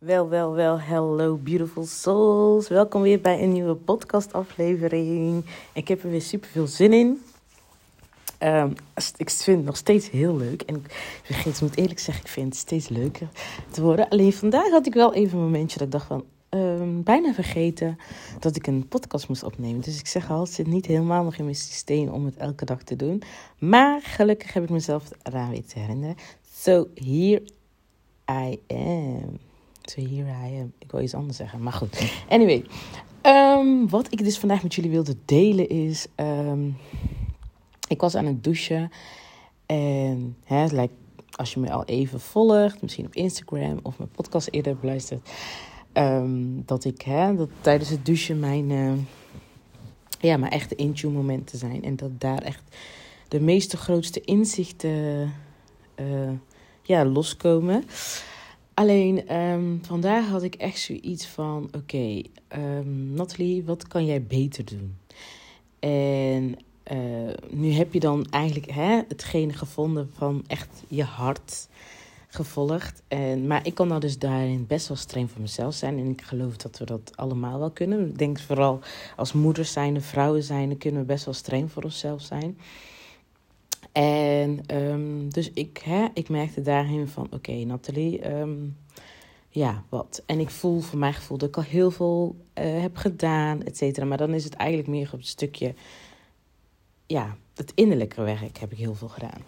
[0.00, 0.80] Wel, wel, wel.
[0.80, 2.68] Hello, beautiful souls.
[2.68, 5.44] Welkom weer bij een nieuwe podcastaflevering.
[5.72, 7.22] Ik heb er weer super veel zin in.
[8.42, 8.74] Um,
[9.16, 10.62] ik vind het nog steeds heel leuk.
[10.62, 13.28] En ik vergeet, moet eerlijk zeggen, ik vind het steeds leuker
[13.70, 14.08] te worden.
[14.08, 16.24] Alleen vandaag had ik wel even een momentje dat ik dacht van...
[16.50, 17.98] Um, bijna vergeten
[18.38, 19.80] dat ik een podcast moest opnemen.
[19.80, 22.64] Dus ik zeg al, het zit niet helemaal nog in mijn systeem om het elke
[22.64, 23.22] dag te doen.
[23.58, 26.16] Maar gelukkig heb ik mezelf eraan weer te herinneren.
[26.54, 27.42] So here
[28.30, 29.48] I am.
[29.90, 30.70] So here I.
[30.78, 32.12] Ik wil iets anders zeggen, maar goed.
[32.28, 32.64] Anyway,
[33.22, 36.06] um, wat ik dus vandaag met jullie wilde delen is...
[36.16, 36.76] Um,
[37.88, 38.90] ik was aan het douchen
[39.66, 40.88] en hè,
[41.30, 45.30] als je me al even volgt, misschien op Instagram of mijn podcast eerder beluistert,
[45.92, 48.92] um, dat ik hè, dat tijdens het douchen mijn, uh,
[50.20, 52.62] ja, mijn echte intune momenten zijn en dat daar echt
[53.28, 55.32] de meeste grootste inzichten
[56.00, 56.30] uh,
[56.82, 57.84] ja, loskomen.
[58.74, 62.22] Alleen um, vandaag had ik echt zoiets van: oké,
[62.56, 64.96] um, Nathalie, wat kan jij beter doen?
[65.78, 66.56] En
[66.92, 71.68] uh, nu heb je dan eigenlijk hè, hetgene gevonden van echt je hart
[72.28, 73.02] gevolgd.
[73.08, 75.98] En, maar ik kan nou dus daarin best wel streng voor mezelf zijn.
[75.98, 78.08] En ik geloof dat we dat allemaal wel kunnen.
[78.08, 78.80] Ik denk vooral
[79.16, 82.58] als moeders zijn, vrouwen zijn, kunnen we best wel streng voor onszelf zijn.
[83.92, 88.76] En um, dus ik, hè, ik merkte daarin van, oké Nathalie, um,
[89.48, 90.22] ja, wat.
[90.26, 93.76] En ik voel voor mijn gevoel dat ik al heel veel uh, heb gedaan, et
[93.76, 94.06] cetera.
[94.06, 95.74] Maar dan is het eigenlijk meer op het stukje,
[97.06, 99.40] ja, het innerlijke werk heb ik heel veel gedaan.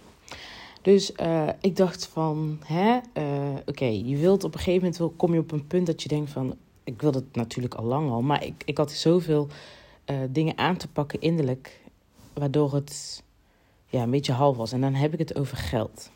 [0.83, 5.11] Dus uh, ik dacht van, hè, uh, oké, je wilt op een gegeven moment, wel,
[5.11, 8.11] kom je op een punt dat je denkt van, ik wil het natuurlijk al lang
[8.11, 9.49] al, maar ik, ik had zoveel
[10.31, 11.81] dingen aan te pakken innerlijk,
[12.33, 13.23] waardoor het
[13.93, 14.73] ja, een beetje half was.
[14.73, 16.11] En dan heb ik het over geld.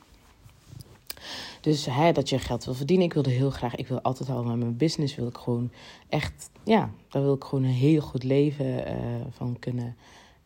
[1.60, 3.06] Dus hè, dat je geld wil verdienen.
[3.06, 5.70] Ik wilde heel graag, ik wil altijd al met mijn business, wil ik gewoon
[6.08, 8.94] echt, ja, daar wil ik gewoon een heel goed leven uh,
[9.30, 9.97] van kunnen,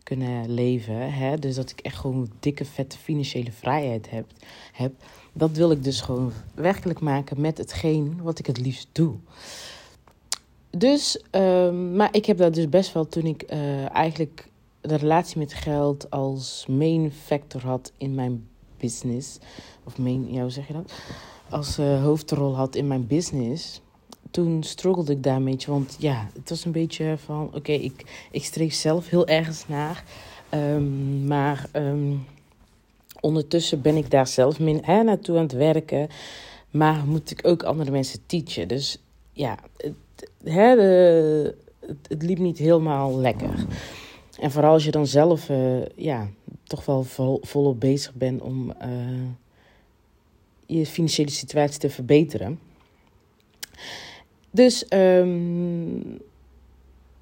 [0.03, 1.13] kunnen leven.
[1.13, 1.39] Hè?
[1.39, 4.27] Dus dat ik echt gewoon dikke, vette financiële vrijheid heb,
[4.73, 4.93] heb.
[5.33, 9.15] Dat wil ik dus gewoon werkelijk maken met hetgeen wat ik het liefst doe.
[10.71, 14.50] Dus, um, maar ik heb dat dus best wel toen ik uh, eigenlijk
[14.81, 19.39] de relatie met geld als main factor had in mijn business.
[19.85, 20.93] Of main, ja, hoe zeg je dat?
[21.49, 23.81] Als uh, hoofdrol had in mijn business.
[24.31, 25.71] Toen struggelde ik daar een beetje.
[25.71, 30.05] Want ja, het was een beetje van: oké, ik, ik streef zelf heel ergens naar.
[30.55, 32.27] Um, maar um,
[33.21, 36.09] ondertussen ben ik daar zelf min, naartoe aan het werken.
[36.71, 38.69] Maar moet ik ook andere mensen teachen.
[38.69, 38.99] Dus
[39.33, 39.59] ja,
[40.45, 41.55] hè, het,
[42.09, 43.67] het liep niet helemaal lekker.
[44.41, 46.29] En vooral als je dan zelf uh, ja,
[46.63, 48.87] toch wel vol, volop bezig bent om uh,
[50.67, 52.59] je financiële situatie te verbeteren.
[54.51, 56.21] Dus um,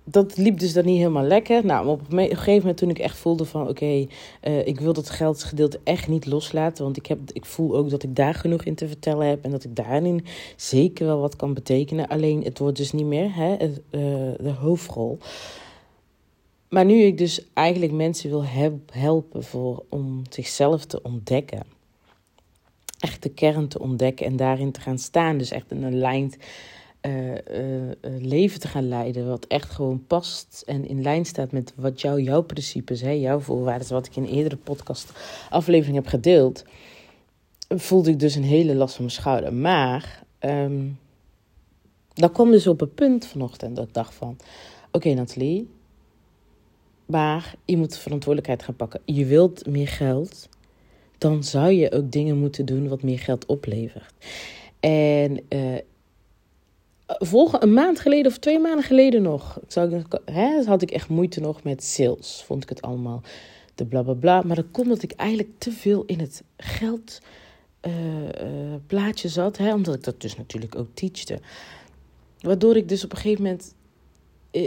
[0.04, 1.64] dat liep dus dan niet helemaal lekker.
[1.64, 3.68] Nou, op een gegeven moment toen ik echt voelde van...
[3.68, 4.06] oké,
[4.42, 6.84] uh, ik wil dat geldsgedeelte echt niet loslaten.
[6.84, 9.44] Want ik, heb, ik voel ook dat ik daar genoeg in te vertellen heb...
[9.44, 10.24] en dat ik daarin
[10.56, 12.08] zeker wel wat kan betekenen.
[12.08, 13.56] Alleen het wordt dus niet meer hè,
[14.36, 15.18] de hoofdrol...
[16.68, 18.44] Maar nu ik dus eigenlijk mensen wil
[18.92, 21.62] helpen voor, om zichzelf te ontdekken.
[22.98, 25.38] Echt de kern te ontdekken en daarin te gaan staan.
[25.38, 26.38] Dus echt een aligned
[27.02, 27.38] uh, uh,
[28.02, 29.28] leven te gaan leiden.
[29.28, 33.40] Wat echt gewoon past en in lijn staat met wat jou, jouw principes, hè, jouw
[33.40, 33.92] voorwaarden.
[33.92, 35.12] Wat ik in een eerdere podcast
[35.50, 36.64] aflevering heb gedeeld.
[37.68, 39.54] Voelde ik dus een hele last van mijn schouder.
[39.54, 40.98] Maar um,
[42.14, 44.36] dat kwam dus op een punt vanochtend dat ik dacht van...
[44.86, 45.68] Oké okay, Nathalie,
[47.08, 49.00] maar je moet verantwoordelijkheid gaan pakken.
[49.04, 50.48] Je wilt meer geld,
[51.18, 54.14] dan zou je ook dingen moeten doen wat meer geld oplevert.
[54.80, 55.78] En uh,
[57.60, 61.62] een maand geleden of twee maanden geleden nog, zou hè, had ik echt moeite nog
[61.62, 62.42] met sales.
[62.46, 63.22] Vond ik het allemaal
[63.74, 64.42] de bla bla bla.
[64.42, 67.20] Maar dat komt dat ik eigenlijk te veel in het geld
[67.86, 68.28] uh, uh,
[68.86, 69.56] plaatje zat.
[69.56, 71.38] Hè, omdat ik dat dus natuurlijk ook teachte.
[72.40, 73.74] Waardoor ik dus op een gegeven moment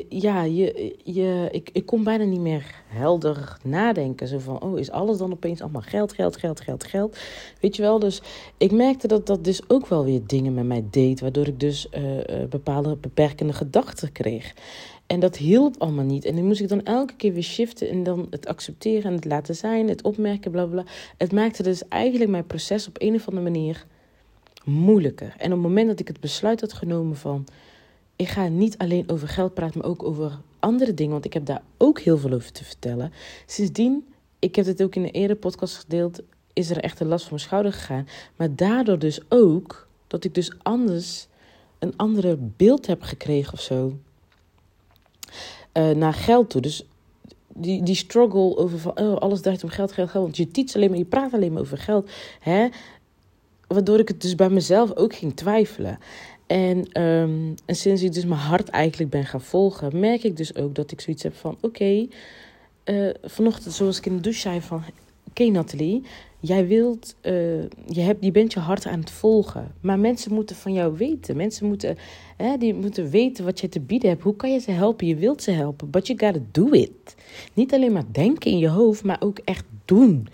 [0.10, 4.28] ja, je, je, ik, ik kon bijna niet meer helder nadenken.
[4.28, 7.18] Zo van, oh, is alles dan opeens allemaal geld, geld, geld, geld, geld?
[7.60, 8.22] Weet je wel, dus
[8.58, 11.20] ik merkte dat dat dus ook wel weer dingen met mij deed.
[11.20, 14.54] Waardoor ik dus uh, uh, bepaalde beperkende gedachten kreeg.
[15.08, 16.26] En dat hielp allemaal niet.
[16.26, 19.26] En dan moest ik dan elke keer weer shiften en dan het accepteren en het
[19.26, 20.84] laten zijn, het opmerken, bla bla.
[21.18, 23.86] Het maakte dus eigenlijk mijn proces op een of andere manier
[24.64, 25.34] moeilijker.
[25.38, 27.46] En op het moment dat ik het besluit had genomen van
[28.21, 31.12] ik ga niet alleen over geld praten, maar ook over andere dingen.
[31.12, 33.13] Want ik heb daar ook heel veel over te vertellen.
[33.45, 34.06] Sindsdien,
[34.39, 36.21] ik heb het ook in een eerdere podcast gedeeld,
[36.53, 38.07] is er echt een last van mijn schouder gegaan.
[38.35, 41.27] Maar daardoor dus ook dat ik dus anders
[41.79, 43.97] een andere beeld heb gekregen of zo.
[45.73, 46.62] Uh, naar geld toe.
[46.62, 46.85] Dus
[47.47, 50.23] die, die struggle over van oh, alles draait om geld, geld, geld.
[50.23, 52.09] Want je teach alleen maar, je praat alleen maar over geld.
[52.39, 52.68] Hè?
[53.73, 56.00] Waardoor ik het dus bij mezelf ook ging twijfelen.
[56.47, 60.56] En, um, en sinds ik dus mijn hart eigenlijk ben gaan volgen, merk ik dus
[60.56, 62.09] ook dat ik zoiets heb van: oké, okay,
[62.85, 64.91] uh, vanochtend, zoals ik in de douche zei, van: oké,
[65.29, 66.03] okay, Nathalie,
[66.39, 67.31] jij wilt, uh,
[67.88, 69.71] je, hebt, je bent je hart aan het volgen.
[69.81, 71.35] Maar mensen moeten van jou weten.
[71.35, 71.97] Mensen moeten,
[72.38, 74.23] hè, die moeten weten wat je te bieden hebt.
[74.23, 75.07] Hoe kan je ze helpen?
[75.07, 77.15] Je wilt ze helpen, but you gotta do it.
[77.53, 80.27] Niet alleen maar denken in je hoofd, maar ook echt doen.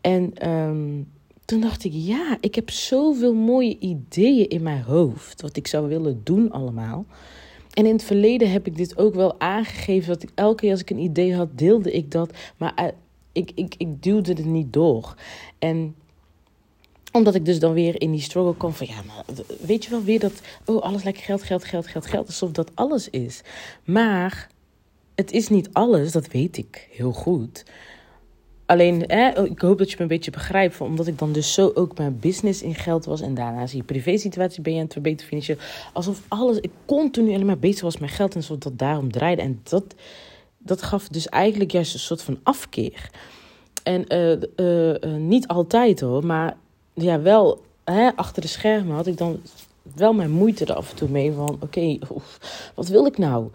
[0.00, 1.06] En um,
[1.44, 5.42] toen dacht ik, ja, ik heb zoveel mooie ideeën in mijn hoofd.
[5.42, 7.06] Wat ik zou willen doen allemaal.
[7.72, 10.08] En in het verleden heb ik dit ook wel aangegeven.
[10.08, 12.30] Dat ik elke keer als ik een idee had, deelde ik dat.
[12.56, 12.88] Maar uh,
[13.32, 15.14] ik, ik, ik duwde het niet door.
[15.58, 15.94] En
[17.12, 19.24] omdat ik dus dan weer in die struggle kwam van ja, maar
[19.60, 20.32] weet je wel weer dat,
[20.64, 23.40] oh, alles lekker geld, geld, geld, geld, geld, alsof dat alles is.
[23.84, 24.50] Maar
[25.14, 27.64] het is niet alles, dat weet ik heel goed.
[28.66, 29.08] Alleen,
[29.50, 30.80] ik hoop dat je me een beetje begrijpt.
[30.80, 33.20] Omdat ik dan dus zo ook mijn business in geld was.
[33.20, 35.58] En daarna zie je privé-situatie ben je aan het verbeteren financieel.
[35.92, 38.34] Alsof alles, ik continu alleen maar bezig was met geld.
[38.34, 39.42] En zo dat daarom draaide.
[39.42, 39.84] En dat,
[40.58, 43.10] dat gaf dus eigenlijk juist een soort van afkeer.
[43.82, 46.26] En uh, uh, uh, niet altijd hoor.
[46.26, 46.56] Maar
[46.94, 49.40] ja, wel hè, achter de schermen had ik dan
[49.94, 51.32] wel mijn moeite er af en toe mee.
[51.32, 51.98] Van oké,
[52.74, 53.50] wat wil ik nou?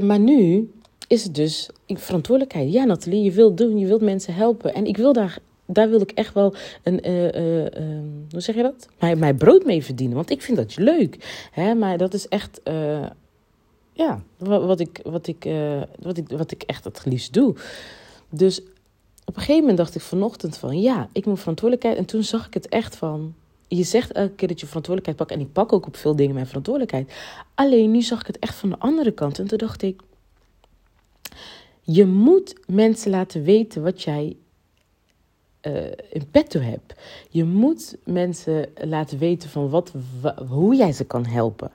[0.00, 0.72] maar nu
[1.06, 1.68] is het dus
[1.98, 2.72] verantwoordelijkheid.
[2.72, 4.74] Ja, Nathalie, je wilt doen, je wilt mensen helpen.
[4.74, 7.68] En ik wil daar, daar wil ik echt wel een, uh, uh, uh,
[8.30, 8.88] hoe zeg je dat?
[8.98, 11.48] Mijn, mijn brood mee verdienen, want ik vind dat leuk.
[11.52, 11.74] Hè?
[11.74, 13.06] Maar dat is echt, eh,
[13.92, 17.54] ja, wat, ik, wat, ik, eh, wat, ik, wat ik echt het liefst doe.
[18.28, 18.60] Dus
[19.24, 21.98] op een gegeven moment dacht ik vanochtend van, ja, ik moet verantwoordelijkheid.
[21.98, 23.34] En toen zag ik het echt van,
[23.68, 25.40] je zegt elke keer dat je verantwoordelijkheid pakt.
[25.40, 27.12] En ik pak ook op veel dingen mijn verantwoordelijkheid.
[27.54, 29.38] Alleen nu zag ik het echt van de andere kant.
[29.38, 30.00] En toen dacht ik,
[31.82, 34.36] je moet mensen laten weten wat jij
[35.62, 36.94] uh, in petto hebt.
[37.30, 39.92] Je moet mensen laten weten van wat,
[40.48, 41.70] hoe jij ze kan helpen.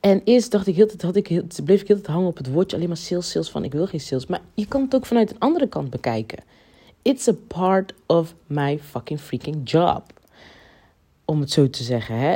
[0.00, 2.76] En eerst dacht ik heel tijd, had ik bleef ik heel hangen op het woordje
[2.76, 4.26] alleen maar sales, sales van ik wil geen sales.
[4.26, 6.38] Maar je kan het ook vanuit een andere kant bekijken.
[7.02, 10.02] It's a part of my fucking freaking job.
[11.24, 12.18] Om het zo te zeggen.
[12.18, 12.34] Hè?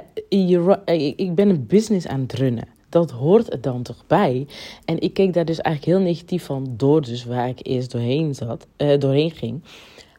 [1.17, 4.47] ik ben een business aan het runnen dat hoort er dan toch bij.
[4.85, 8.35] En ik keek daar dus eigenlijk heel negatief van door, dus waar ik eerst doorheen
[8.35, 9.63] zat, uh, doorheen ging.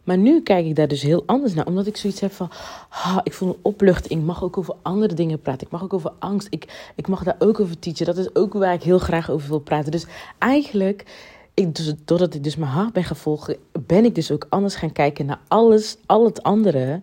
[0.07, 2.49] Maar nu kijk ik daar dus heel anders naar, omdat ik zoiets heb van,
[2.89, 4.19] ah, ik voel een opluchting.
[4.19, 5.65] Ik mag ook over andere dingen praten.
[5.65, 6.47] Ik mag ook over angst.
[6.49, 8.05] Ik, ik mag daar ook over teachen.
[8.05, 9.91] Dat is ook waar ik heel graag over wil praten.
[9.91, 10.05] Dus
[10.37, 11.05] eigenlijk,
[11.53, 14.91] ik, dus, doordat ik dus mijn hart ben gevolgd, ben ik dus ook anders gaan
[14.91, 17.01] kijken naar alles, al het andere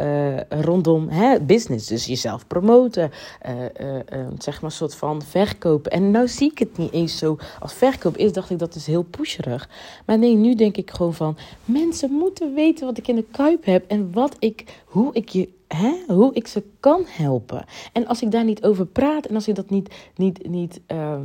[0.00, 1.86] uh, rondom hè, business.
[1.86, 3.10] Dus jezelf promoten,
[3.48, 3.96] uh,
[4.38, 5.90] zeg maar een soort van verkopen.
[5.90, 8.86] En nou zie ik het niet eens zo als verkoop is, dacht ik dat is
[8.86, 9.68] heel pusherig.
[10.06, 13.64] Maar nee, nu denk ik gewoon van, mensen moeten weten wat ik in de kuip
[13.64, 17.64] heb en wat ik, hoe ik je Hè, hoe ik ze kan helpen.
[17.92, 21.20] En als ik daar niet over praat en als ik dat niet, niet, niet uh,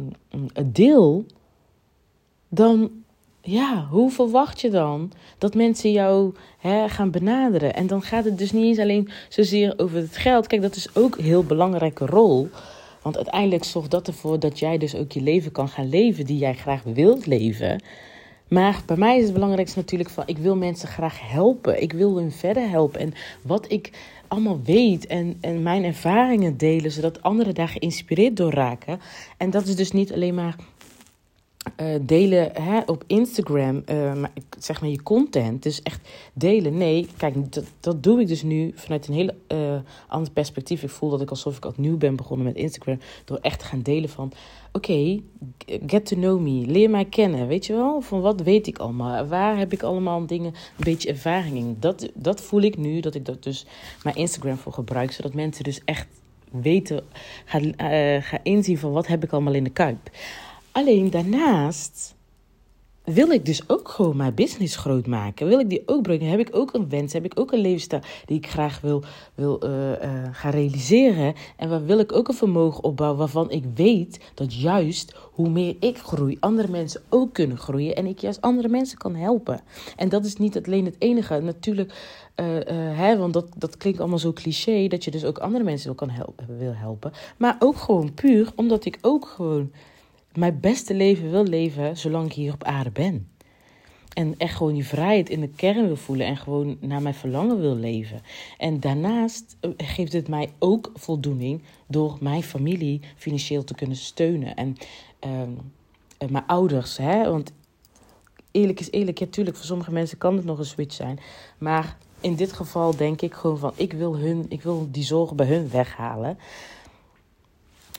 [0.66, 1.26] deel,
[2.50, 2.92] dan
[3.46, 7.74] ja, hoe verwacht je dan dat mensen jou hè, gaan benaderen?
[7.74, 10.48] En dan gaat het dus niet eens alleen zozeer over het geld.
[10.48, 12.50] Kijk, dat is ook een heel belangrijke rol.
[13.02, 16.38] Want uiteindelijk zorgt dat ervoor dat jij dus ook je leven kan gaan leven die
[16.38, 17.82] jij graag wilt leven.
[18.48, 21.82] Maar bij mij is het belangrijkste natuurlijk van ik wil mensen graag helpen.
[21.82, 23.00] Ik wil hun verder helpen.
[23.00, 23.92] En wat ik
[24.28, 29.00] allemaal weet en, en mijn ervaringen delen, zodat anderen daar geïnspireerd door raken.
[29.38, 30.56] En dat is dus niet alleen maar
[31.82, 34.24] uh, delen hè, op Instagram, uh,
[34.60, 36.78] zeg maar je content, dus echt delen.
[36.78, 39.76] Nee, kijk, dat, dat doe ik dus nu vanuit een heel uh,
[40.08, 40.84] ander perspectief.
[40.84, 43.82] Ik voel dat ik alsof ik opnieuw ben begonnen met Instagram, door echt te gaan
[43.82, 44.32] delen van,
[44.72, 45.20] oké,
[45.88, 48.02] get to know me, leer mij kennen, weet je wel?
[48.02, 49.26] Van wat weet ik allemaal?
[49.26, 51.78] Waar heb ik allemaal dingen, een beetje ervaring in?
[51.80, 53.66] Dat, dat voel ik nu, dat ik dat dus
[54.04, 56.08] mijn Instagram voor gebruik, zodat mensen dus echt
[56.52, 57.04] weten,
[57.46, 57.74] gaan,
[58.24, 60.10] gaan inzien van wat heb ik allemaal in de kuip.
[60.76, 62.16] Alleen daarnaast
[63.04, 65.48] wil ik dus ook gewoon mijn business groot maken.
[65.48, 66.30] Wil ik die ook brengen?
[66.30, 67.14] Heb ik ook een wens?
[67.14, 69.04] Heb ik ook een levensstijl die ik graag wil,
[69.36, 69.98] wil uh, uh,
[70.32, 71.34] gaan realiseren?
[71.58, 75.76] En waar wil ik ook een vermogen opbouwen waarvan ik weet dat juist hoe meer
[75.80, 77.96] ik groei, andere mensen ook kunnen groeien.
[77.96, 79.62] En ik juist andere mensen kan helpen.
[79.96, 81.40] En dat is niet alleen het enige.
[81.40, 81.94] Natuurlijk,
[82.36, 82.46] uh,
[82.98, 85.96] hè, want dat, dat klinkt allemaal zo cliché, dat je dus ook andere mensen wil,
[85.96, 87.12] kan helpen, wil helpen.
[87.38, 89.72] Maar ook gewoon puur omdat ik ook gewoon
[90.38, 93.28] mijn beste leven wil leven zolang ik hier op aarde ben.
[94.14, 97.60] En echt gewoon die vrijheid in de kern wil voelen en gewoon naar mijn verlangen
[97.60, 98.22] wil leven.
[98.58, 104.56] En daarnaast eh, geeft het mij ook voldoening door mijn familie financieel te kunnen steunen.
[104.56, 104.76] En
[105.20, 105.50] ehm,
[106.18, 107.52] eh, mijn ouders, hè, want
[108.52, 111.20] eerlijk is eerlijk, ja, tuurlijk, voor sommige mensen kan het nog een switch zijn.
[111.58, 115.36] Maar in dit geval denk ik gewoon van, ik wil, hun, ik wil die zorgen
[115.36, 116.38] bij hun weghalen.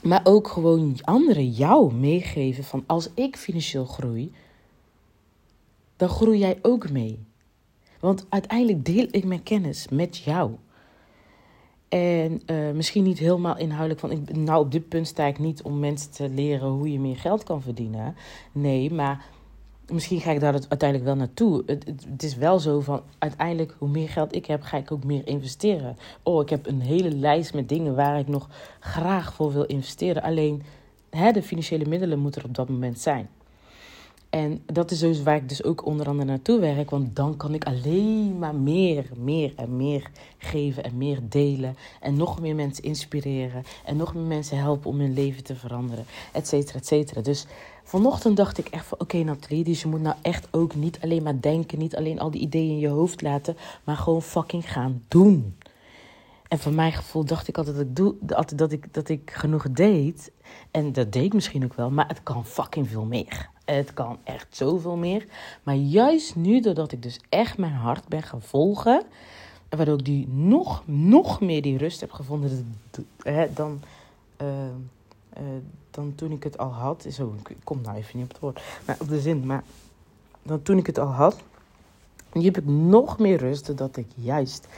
[0.02, 4.32] Maar ook gewoon anderen jou meegeven van, als ik financieel groei,
[5.96, 7.18] dan groei jij ook mee.
[8.00, 10.50] Want uiteindelijk deel ik mijn kennis met jou.
[11.88, 15.62] En uh, misschien niet helemaal inhoudelijk, want ik, nou op dit punt sta ik niet
[15.62, 18.16] om mensen te leren hoe je meer geld kan verdienen.
[18.52, 19.24] Nee, maar
[19.92, 21.62] misschien ga ik daar uiteindelijk wel naartoe.
[21.66, 25.04] Het, het, is wel zo van, uiteindelijk, hoe meer geld ik heb, ga ik ook
[25.04, 25.96] meer investeren.
[26.22, 28.48] Oh, ik heb een hele lijst met dingen waar ik nog
[28.80, 30.22] graag voor wil investeren.
[30.22, 30.62] Alleen,
[31.10, 33.28] hè, de financiële middelen moeten er op dat moment zijn.
[34.30, 36.90] En dat is dus waar ik dus ook onder andere naartoe werk.
[36.90, 41.76] Want dan kan ik alleen maar meer, meer en meer geven en meer delen.
[42.00, 43.64] En nog meer mensen inspireren.
[43.84, 46.04] En nog meer mensen helpen om hun leven te veranderen.
[46.32, 47.20] Et cetera, et cetera.
[47.20, 47.46] Dus
[47.86, 49.00] vanochtend dacht ik echt van...
[49.00, 51.78] Oké Nathalie, dus je moet nou echt ook niet alleen maar denken.
[51.78, 53.56] Niet alleen al die ideeën in je hoofd laten.
[53.84, 55.56] Maar gewoon fucking gaan doen.
[56.48, 60.32] En van mijn gevoel dacht ik altijd dat ik, dat ik, dat ik genoeg deed.
[60.70, 61.90] En dat deed misschien ook wel.
[61.90, 63.48] Maar het kan fucking veel meer.
[63.64, 65.26] Het kan echt zoveel meer.
[65.62, 69.02] Maar juist nu, doordat ik dus echt mijn hart ben gaan volgen.
[69.68, 72.80] Waardoor ik die nog, nog meer die rust heb gevonden
[73.54, 73.80] dan,
[74.42, 74.48] uh,
[75.40, 75.44] uh,
[75.90, 77.06] dan toen ik het al had.
[77.10, 78.62] Zo, ik kom nou even niet op het woord.
[78.86, 79.46] Maar op de zin.
[79.46, 79.62] Maar
[80.42, 81.36] dan toen ik het al had.
[82.32, 83.76] Nu heb ik nog meer rust.
[83.76, 84.68] Dat ik juist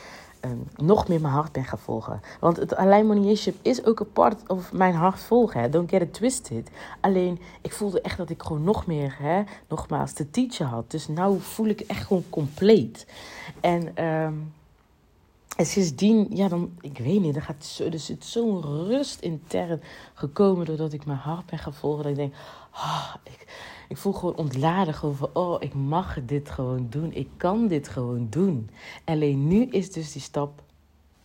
[0.44, 2.20] um, nog meer mijn hart ben gaan volgen.
[2.40, 5.60] Want het alignment is ook een part of mijn hart volgen.
[5.60, 5.68] Hè.
[5.68, 6.70] Don't get it twisted.
[7.00, 10.90] Alleen, ik voelde echt dat ik gewoon nog meer, hè, nogmaals, te teachen had.
[10.90, 13.06] Dus nu voel ik echt gewoon compleet.
[13.60, 14.52] En, um,
[15.58, 19.80] en sindsdien, ja, dan, ik weet niet, er, gaat zo, er zit zo'n rust intern
[20.14, 22.02] gekomen doordat ik mijn hart ben gaan volgen.
[22.02, 22.34] Dat ik denk,
[22.72, 23.46] oh, ik
[23.88, 24.94] ik voel gewoon ontladen.
[24.94, 27.12] Gewoon van, oh, ik mag dit gewoon doen.
[27.12, 28.70] Ik kan dit gewoon doen.
[29.04, 30.62] Alleen nu is dus die stap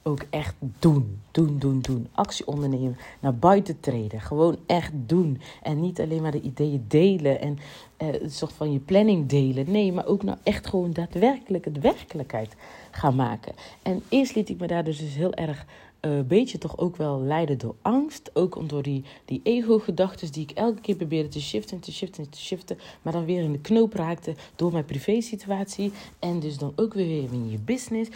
[0.03, 1.21] ook echt doen.
[1.31, 2.07] Doen, doen, doen.
[2.11, 2.97] Actie ondernemen.
[3.19, 4.21] Naar buiten treden.
[4.21, 5.41] Gewoon echt doen.
[5.61, 7.41] En niet alleen maar de ideeën delen.
[7.41, 7.57] En
[7.97, 9.71] uh, een soort van je planning delen.
[9.71, 12.55] Nee, maar ook nou echt gewoon daadwerkelijk het werkelijkheid
[12.91, 13.53] gaan maken.
[13.81, 15.65] En eerst liet ik me daar dus, dus heel erg
[15.99, 18.31] een uh, beetje toch ook wel leiden door angst.
[18.33, 22.39] Ook door die, die ego-gedachten die ik elke keer probeerde te shiften, te shiften, te
[22.39, 22.77] shiften.
[23.01, 25.91] Maar dan weer in de knoop raakte door mijn privé-situatie.
[26.19, 28.09] En dus dan ook weer in je business.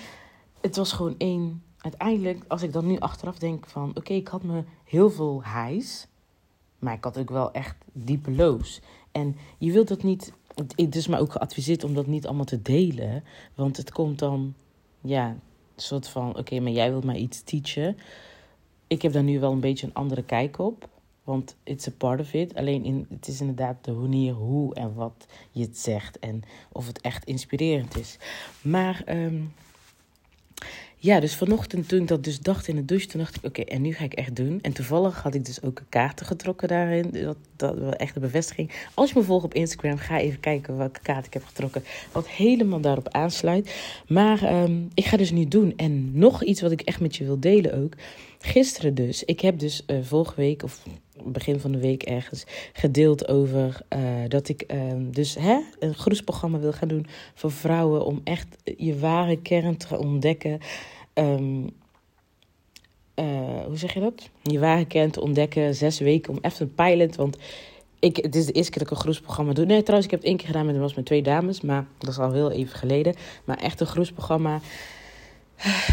[0.61, 1.61] Het was gewoon één.
[1.87, 3.91] Uiteindelijk, als ik dan nu achteraf denk van...
[3.93, 6.07] Oké, ik had me heel veel highs.
[6.79, 8.81] Maar ik had ook wel echt diepe lows.
[9.11, 10.33] En je wilt dat niet...
[10.75, 13.23] Het is me ook geadviseerd om dat niet allemaal te delen.
[13.55, 14.53] Want het komt dan...
[15.01, 15.37] Ja,
[15.75, 17.97] soort van: oké, maar jij wilt mij iets teachen.
[18.87, 20.89] Ik heb daar nu wel een beetje een andere kijk op.
[21.23, 22.55] Want it's a part of it.
[22.55, 26.19] Alleen in, het is inderdaad de manier hoe en wat je het zegt.
[26.19, 26.41] En
[26.71, 28.17] of het echt inspirerend is.
[28.61, 29.53] Maar um,
[31.07, 33.61] ja, dus vanochtend toen ik dat dus dacht in de douche, toen dacht ik, oké,
[33.61, 34.59] en nu ga ik echt doen.
[34.61, 37.09] En toevallig had ik dus ook kaarten getrokken daarin.
[37.11, 38.71] Dat, dat was echt een bevestiging.
[38.93, 41.83] Als je me volgt op Instagram, ga even kijken welke kaart ik heb getrokken.
[42.11, 43.75] Wat helemaal daarop aansluit.
[44.07, 45.73] Maar um, ik ga dus nu doen.
[45.75, 47.93] En nog iets wat ik echt met je wil delen ook.
[48.39, 49.23] Gisteren dus.
[49.23, 50.83] Ik heb dus uh, vorige week, of
[51.23, 56.59] begin van de week ergens, gedeeld over uh, dat ik uh, dus hè, een groepsprogramma
[56.59, 58.05] wil gaan doen voor vrouwen.
[58.05, 58.47] Om echt
[58.77, 60.59] je ware kern te ontdekken.
[61.19, 61.69] Um,
[63.65, 64.29] hoe zeg je dat?
[64.41, 65.75] Je te ontdekken.
[65.75, 67.15] Zes weken om even een pilot.
[67.15, 67.37] Want
[67.99, 69.65] ik, het is de eerste keer dat ik een groepsprogramma doe.
[69.65, 71.61] Nee, trouwens, ik heb het één keer gedaan met, was met twee dames.
[71.61, 73.15] Maar dat is al heel even geleden.
[73.43, 74.59] Maar echt een groepsprogramma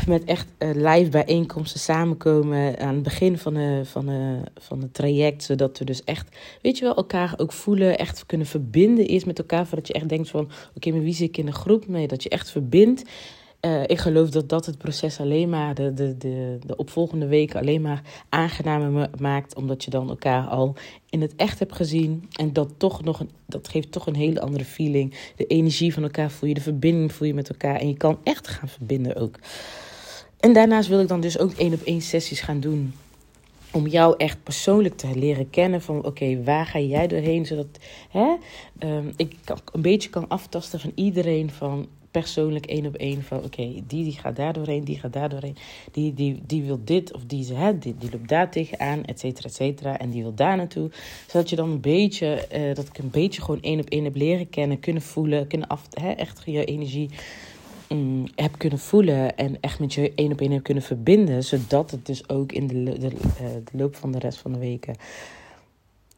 [0.06, 4.94] met echt uh, live bijeenkomsten samenkomen aan het begin van, de, van, de, van het
[4.94, 5.42] traject.
[5.42, 9.38] Zodat we dus echt, weet je wel, elkaar ook voelen, echt kunnen verbinden is met
[9.38, 9.66] elkaar.
[9.66, 12.08] Voordat je echt denkt van, oké, maar wie zit ik in een groep mee?
[12.08, 13.02] Dat je echt verbindt.
[13.64, 17.60] Uh, ik geloof dat dat het proces alleen maar, de, de, de, de opvolgende weken
[17.60, 19.54] alleen maar aangenamer maakt.
[19.54, 20.74] Omdat je dan elkaar al
[21.10, 22.28] in het echt hebt gezien.
[22.32, 25.32] En dat, toch nog een, dat geeft toch een hele andere feeling.
[25.36, 27.76] De energie van elkaar voel je, de verbinding voel je met elkaar.
[27.76, 29.38] En je kan echt gaan verbinden ook.
[30.40, 32.94] En daarnaast wil ik dan dus ook één op één sessies gaan doen.
[33.72, 37.46] Om jou echt persoonlijk te leren kennen van oké, waar ga jij doorheen?
[37.46, 37.66] Zodat
[38.10, 38.34] hè,
[38.78, 39.36] um, ik
[39.72, 41.88] een beetje kan aftasten van iedereen van
[42.20, 45.56] persoonlijk één op één van oké, die, die gaat daar doorheen, die gaat daar doorheen.
[45.92, 49.48] Die, die, die wil dit of die, hè, die, die loopt daar tegenaan, et cetera,
[49.48, 49.98] et cetera.
[49.98, 50.90] En die wil daar naartoe.
[51.26, 54.16] Zodat je dan een beetje, uh, dat ik een beetje gewoon één op één heb
[54.16, 57.10] leren kennen, kunnen voelen, kunnen af, hè, echt je energie
[57.88, 61.44] mm, heb kunnen voelen en echt met je één op één heb kunnen verbinden.
[61.44, 64.58] Zodat het dus ook in de, de, uh, de loop van de rest van de
[64.58, 64.96] weken,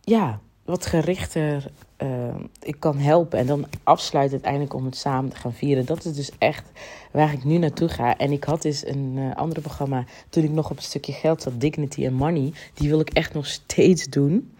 [0.00, 1.71] ja, wat gerichter
[2.03, 3.39] uh, ik kan helpen.
[3.39, 5.87] En dan afsluit uiteindelijk om het samen te gaan vieren.
[5.87, 6.65] Dat is dus echt
[7.11, 8.17] waar ik nu naartoe ga.
[8.17, 11.43] En ik had dus een uh, andere programma toen ik nog op een stukje geld
[11.43, 11.61] zat.
[11.61, 12.53] Dignity and Money.
[12.75, 14.53] Die wil ik echt nog steeds doen.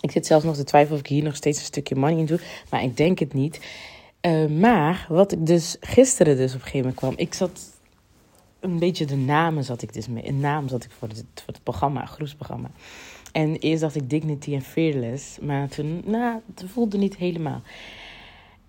[0.00, 2.26] Ik zit zelfs nog te twijfelen of ik hier nog steeds een stukje money in
[2.26, 2.40] doe.
[2.70, 3.60] Maar ik denk het niet.
[4.22, 7.14] Uh, maar wat ik dus gisteren dus op een gegeven moment kwam.
[7.16, 7.60] Ik zat
[8.60, 10.28] een beetje de namen zat ik dus mee.
[10.28, 12.70] Een naam zat ik voor het, voor het programma, groepsprogramma.
[13.38, 15.38] En eerst dacht ik Dignity en Fearless.
[15.38, 17.62] Maar toen, nou, het voelde niet helemaal.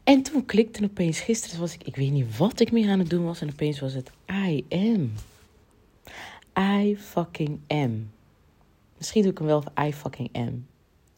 [0.04, 3.10] En toen klikte opeens, gisteren was ik, ik weet niet wat ik meer aan het
[3.10, 3.42] doen was.
[3.42, 5.12] En opeens was het I am.
[6.82, 8.12] I fucking am.
[8.98, 10.68] Misschien doe ik hem wel of I fucking am.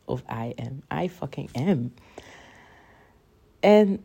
[0.05, 1.01] Of I am.
[1.03, 1.93] I fucking am.
[3.60, 4.03] En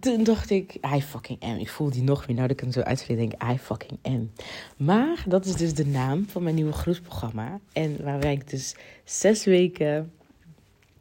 [0.00, 1.56] toen dacht ik, I fucking am.
[1.56, 2.36] Ik voel die nog meer.
[2.36, 4.30] Nou dat ik hem zo uitspreek, denk ik, I fucking am.
[4.76, 7.60] Maar dat is dus de naam van mijn nieuwe groepsprogramma.
[7.72, 10.12] En waar ik dus zes weken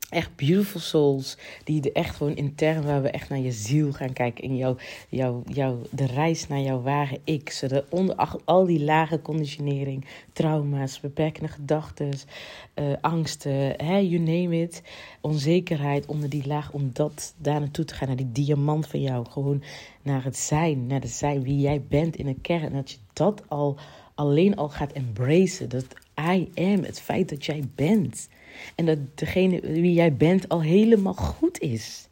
[0.10, 1.38] echt beautiful souls.
[1.64, 4.44] Die er echt gewoon intern, waar we echt naar je ziel gaan kijken.
[4.44, 4.76] In jouw,
[5.10, 7.50] jouw, jouw, de reis naar jouw ware ik.
[7.50, 12.12] Zodat onder al die lage conditionering, trauma's, beperkende gedachten,
[12.76, 14.82] uh, angsten, hè, you name it.
[15.22, 16.72] Onzekerheid onder die laag.
[16.72, 19.26] Om dat daar naartoe te gaan, naar die diamant van jou.
[19.30, 19.64] Gewoon
[20.02, 22.64] naar het zijn, naar het zijn wie jij bent in een kern.
[22.64, 23.78] En dat je dat al
[24.16, 25.70] alleen al gaat embracen.
[25.70, 25.86] Dat
[26.20, 28.28] I am, het feit dat jij bent.
[28.76, 32.08] En dat degene wie jij bent al helemaal goed is.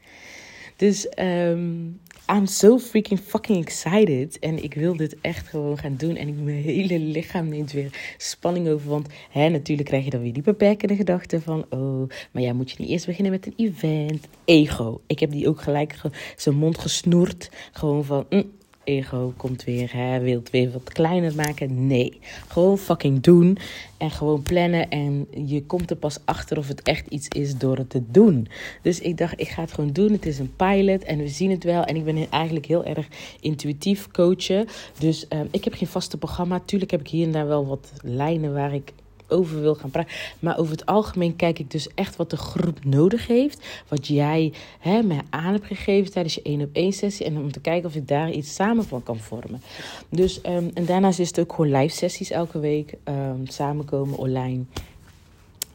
[0.75, 1.99] Dus um,
[2.33, 4.39] I'm so freaking fucking excited.
[4.39, 6.15] En ik wil dit echt gewoon gaan doen.
[6.15, 8.89] En ik, mijn hele lichaam neemt weer spanning over.
[8.89, 11.65] Want hè, natuurlijk krijg je dan weer die beperkende gedachten van...
[11.69, 14.27] Oh, maar ja, moet je niet eerst beginnen met een event?
[14.45, 15.01] Ego.
[15.07, 16.01] Ik heb die ook gelijk
[16.35, 17.51] zijn mond gesnoerd.
[17.71, 18.25] Gewoon van...
[18.29, 18.51] Mm,
[18.87, 21.87] ego komt weer, hè, wilt weer wat kleiner maken.
[21.87, 23.57] Nee, gewoon fucking doen
[23.97, 24.89] en gewoon plannen.
[24.89, 28.47] En je komt er pas achter of het echt iets is door het te doen.
[28.81, 30.11] Dus ik dacht, ik ga het gewoon doen.
[30.11, 31.83] Het is een pilot en we zien het wel.
[31.83, 33.07] En ik ben eigenlijk heel erg
[33.39, 34.67] intuïtief coachen.
[34.99, 36.59] Dus um, ik heb geen vaste programma.
[36.59, 38.93] Tuurlijk heb ik hier en daar wel wat lijnen waar ik
[39.27, 40.11] over wil gaan praten.
[40.39, 43.67] Maar over het algemeen kijk ik dus echt wat de groep nodig heeft.
[43.87, 47.25] Wat jij hè, mij aan hebt gegeven tijdens je één op één sessie.
[47.25, 49.61] En om te kijken of ik daar iets samen van kan vormen.
[50.09, 52.93] Dus, um, en daarnaast is het ook gewoon live sessies elke week.
[53.03, 54.63] Um, samenkomen online.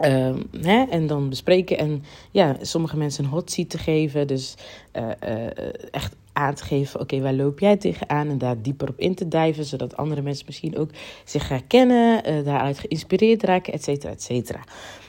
[0.01, 4.27] Um, hè, en dan bespreken en ja, sommige mensen een hot seat te geven.
[4.27, 4.55] Dus
[4.97, 5.47] uh, uh,
[5.91, 8.29] echt aan te geven, oké, waar loop jij tegenaan?
[8.29, 10.91] En daar dieper op in te dijven, zodat andere mensen misschien ook
[11.25, 14.61] zich herkennen, uh, daaruit geïnspireerd raken, et cetera, et cetera.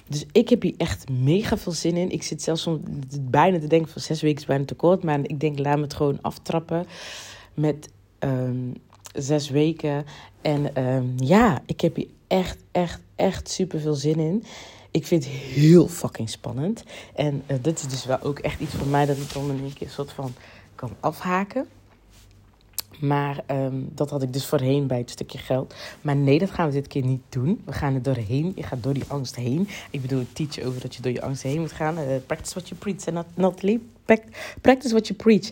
[0.08, 2.12] Dus ik heb hier echt mega veel zin in.
[2.12, 2.80] Ik zit zelfs soms
[3.22, 5.04] bijna te denken van zes weken is bijna te kort.
[5.04, 6.86] Maar ik denk, laat me het gewoon aftrappen
[7.54, 8.74] met um,
[9.16, 10.06] zes weken.
[10.42, 14.44] En um, ja, ik heb hier echt, echt, echt super veel zin in.
[14.92, 16.84] Ik vind het heel fucking spannend.
[17.16, 19.60] En uh, dit is dus wel ook echt iets voor mij dat ik dan in
[19.62, 20.34] één keer een soort van
[21.00, 21.68] afhaken.
[23.00, 25.76] Maar um, dat had ik dus voorheen bij het stukje geld.
[26.02, 27.62] Maar nee, dat gaan we dit keer niet doen.
[27.66, 28.52] We gaan er doorheen.
[28.56, 29.68] Je gaat door die angst heen.
[29.90, 31.98] Ik bedoel, teach over dat je door je angst heen moet gaan.
[31.98, 33.06] Uh, practice what you preach.
[33.06, 33.82] En not, not leave.
[34.62, 35.52] Practice what you preach.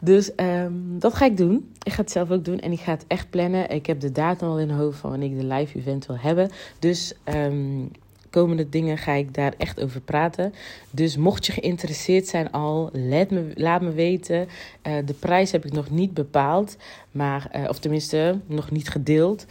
[0.00, 1.72] Dus um, dat ga ik doen.
[1.82, 2.60] Ik ga het zelf ook doen.
[2.60, 3.70] En ik ga het echt plannen.
[3.70, 6.50] Ik heb de datum al in hoofd van wanneer ik de live event wil hebben.
[6.78, 7.14] Dus...
[7.24, 7.90] Um,
[8.40, 10.54] komende dingen ga ik daar echt over praten.
[10.90, 14.48] Dus mocht je geïnteresseerd zijn al, let me, laat me weten.
[14.86, 16.76] Uh, de prijs heb ik nog niet bepaald,
[17.10, 19.46] maar, uh, of tenminste nog niet gedeeld.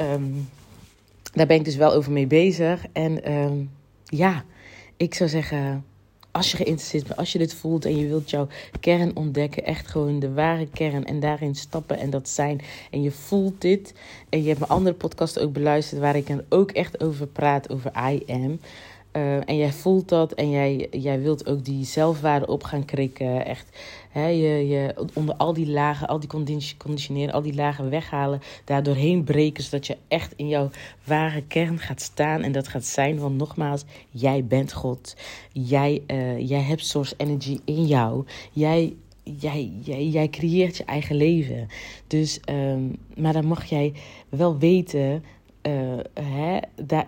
[0.00, 0.48] Um,
[1.32, 2.84] daar ben ik dus wel over mee bezig.
[2.92, 3.70] En um,
[4.04, 4.44] ja,
[4.96, 5.84] ik zou zeggen
[6.32, 8.46] als je geïnteresseerd bent, als je dit voelt en je wilt jouw
[8.80, 12.60] kern ontdekken, echt gewoon de ware kern en daarin stappen en dat zijn.
[12.90, 13.94] En je voelt dit.
[14.28, 17.70] En je hebt mijn andere podcast ook beluisterd waar ik dan ook echt over praat,
[17.70, 18.60] over I am.
[19.12, 23.44] Uh, en jij voelt dat en jij, jij wilt ook die zelfwaarde op gaan krikken.
[23.46, 23.78] Echt
[24.10, 26.28] hè, je, je, onder al die lagen, al die
[26.76, 28.40] conditioneren, al die lagen weghalen.
[28.64, 30.70] Daar doorheen breken, zodat je echt in jouw
[31.04, 32.42] ware kern gaat staan.
[32.42, 35.16] En dat gaat zijn, want nogmaals, jij bent God.
[35.52, 38.24] Jij, uh, jij hebt source energy in jou.
[38.52, 38.94] Jij
[39.38, 39.72] jij,
[40.10, 41.68] jij, creëert je eigen leven.
[42.06, 43.92] Dus, um, maar dan mag jij
[44.28, 45.24] wel weten,
[45.62, 47.04] uh, hè, da,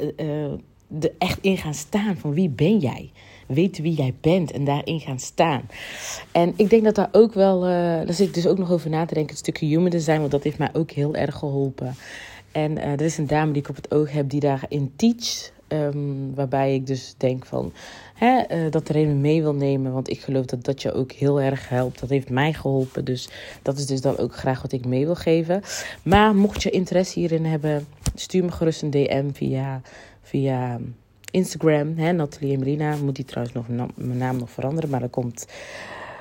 [1.00, 3.11] er echt in gaan staan van wie ben jij?
[3.46, 5.62] Weten wie jij bent en daarin gaan staan.
[6.33, 8.90] En ik denk dat daar ook wel, uh, daar zit ik dus ook nog over
[8.90, 11.94] na te denken, het stukje human design, want dat heeft mij ook heel erg geholpen.
[12.52, 15.50] En uh, er is een dame die ik op het oog heb die daarin teach.
[15.68, 17.72] Um, waarbij ik dus denk van
[18.14, 19.92] hè, uh, dat er een mee wil nemen.
[19.92, 22.00] Want ik geloof dat dat je ook heel erg helpt.
[22.00, 23.05] Dat heeft mij geholpen.
[23.05, 23.28] Dus
[23.62, 25.62] dat is dus dan ook graag wat ik mee wil geven.
[26.02, 29.81] Maar mocht je interesse hierin hebben, stuur me gerust een DM via,
[30.22, 30.80] via
[31.30, 31.96] Instagram.
[31.96, 32.96] Hè, Nathalie Emelina.
[32.96, 34.90] Moet die trouwens nog mijn naam nog veranderen.
[34.90, 35.46] Maar dat komt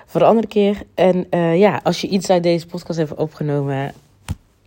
[0.06, 0.84] voor een andere keer.
[0.94, 3.94] En uh, ja, als je iets uit deze podcast hebt opgenomen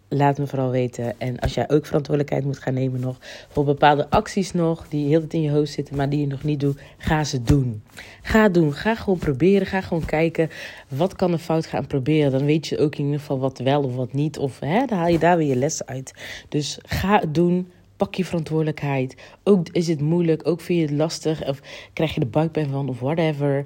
[0.08, 1.20] laat me vooral weten.
[1.20, 3.16] En als jij ook verantwoordelijkheid moet gaan nemen nog
[3.48, 6.42] voor bepaalde acties nog die heel het in je hoofd zitten, maar die je nog
[6.42, 7.82] niet doet, ga ze doen.
[8.22, 8.72] Ga doen.
[8.72, 9.66] Ga gewoon proberen.
[9.66, 10.50] Ga gewoon kijken
[10.88, 12.30] wat kan er fout gaan proberen.
[12.30, 14.38] Dan weet je ook in ieder geval wat wel of wat niet.
[14.38, 16.14] Of hè, dan haal je daar weer je lessen uit.
[16.48, 17.70] Dus ga het doen.
[18.04, 19.16] Pak je verantwoordelijkheid.
[19.42, 21.60] Ook is het moeilijk, ook vind je het lastig, of
[21.92, 23.64] krijg je de buikpijn van, of whatever.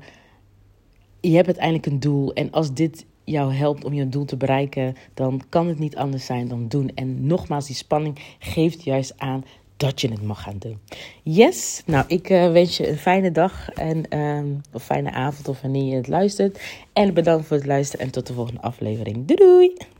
[1.20, 2.32] Je hebt uiteindelijk een doel.
[2.32, 6.26] En als dit jou helpt om je doel te bereiken, dan kan het niet anders
[6.26, 6.90] zijn dan doen.
[6.94, 9.44] En nogmaals, die spanning geeft juist aan
[9.76, 10.78] dat je het mag gaan doen.
[11.22, 15.60] Yes, nou ik uh, wens je een fijne dag en um, of fijne avond of
[15.60, 16.60] wanneer je het luistert.
[16.92, 19.26] En bedankt voor het luisteren en tot de volgende aflevering.
[19.26, 19.88] Doei doei!